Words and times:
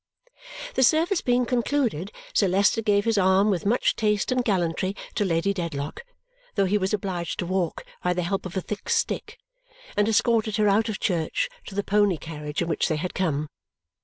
The 0.73 0.81
service 0.81 1.21
being 1.21 1.45
concluded, 1.45 2.11
Sir 2.33 2.47
Leicester 2.47 2.81
gave 2.81 3.05
his 3.05 3.19
arm 3.19 3.51
with 3.51 3.67
much 3.67 3.95
taste 3.95 4.31
and 4.31 4.43
gallantry 4.43 4.95
to 5.13 5.23
Lady 5.23 5.53
Dedlock 5.53 6.01
though 6.55 6.65
he 6.65 6.79
was 6.79 6.91
obliged 6.91 7.37
to 7.37 7.45
walk 7.45 7.83
by 8.03 8.13
the 8.13 8.23
help 8.23 8.47
of 8.47 8.57
a 8.57 8.61
thick 8.61 8.89
stick 8.89 9.37
and 9.95 10.09
escorted 10.09 10.57
her 10.57 10.67
out 10.67 10.89
of 10.89 10.99
church 10.99 11.49
to 11.67 11.75
the 11.75 11.83
pony 11.83 12.17
carriage 12.17 12.63
in 12.63 12.67
which 12.67 12.87
they 12.87 12.95
had 12.97 13.13
come. 13.13 13.47